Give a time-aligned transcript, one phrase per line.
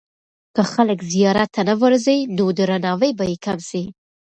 [0.55, 3.83] که خلک زیارت ته نه ورځي، نو درناوی به یې کم سي.